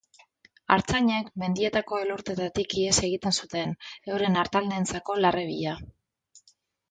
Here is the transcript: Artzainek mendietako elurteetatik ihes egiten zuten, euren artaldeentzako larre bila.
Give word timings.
Artzainek 0.75 1.27
mendietako 1.41 1.99
elurteetatik 2.05 2.73
ihes 2.83 2.95
egiten 3.09 3.35
zuten, 3.45 3.75
euren 4.15 4.39
artaldeentzako 4.45 5.19
larre 5.27 5.45
bila. 5.53 5.77